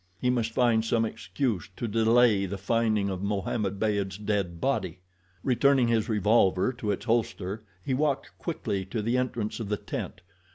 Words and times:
He 0.19 0.31
must 0.31 0.51
find 0.53 0.83
some 0.83 1.05
excuse 1.05 1.69
to 1.75 1.87
delay 1.87 2.47
the 2.47 2.57
finding 2.57 3.07
of 3.11 3.21
Mohammed 3.21 3.77
Beyd's 3.79 4.17
dead 4.17 4.59
body. 4.59 4.97
Returning 5.43 5.89
his 5.89 6.09
revolver 6.09 6.73
to 6.73 6.89
its 6.89 7.05
holster, 7.05 7.61
he 7.85 7.93
walked 7.93 8.35
quickly 8.39 8.83
to 8.85 9.03
the 9.03 9.15
entrance 9.15 9.59
of 9.59 9.69
the 9.69 9.77
tent. 9.77 10.21